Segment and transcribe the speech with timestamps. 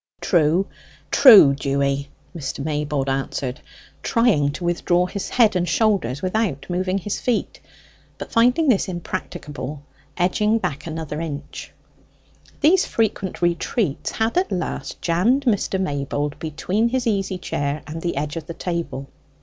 [0.19, 0.65] "True,
[1.11, 2.63] true, Dewy," Mr.
[2.65, 3.59] Maybold answered,
[4.01, 7.59] trying to withdraw his head and shoulders without moving his feet;
[8.17, 9.83] but finding this impracticable,
[10.17, 11.71] edging back another inch.
[12.61, 15.79] These frequent retreats had at last jammed Mr.
[15.79, 19.07] Maybold between his easy chair and the edge of the table.